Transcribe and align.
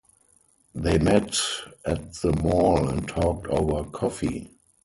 They 0.73 0.97
met 0.97 1.37
at 1.85 2.13
the 2.15 2.33
mall 2.35 2.89
and 2.89 3.07
talked 3.07 3.45
over 3.45 3.83
coffee. 3.91 4.49